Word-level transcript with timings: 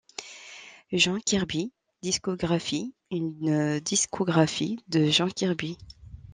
John 0.91 1.21
Kirby 1.21 1.71
discography, 2.01 2.95
une 3.11 3.79
discographie 3.81 4.79
de 4.87 5.05
John 5.05 5.31
Kirby. 5.31 5.77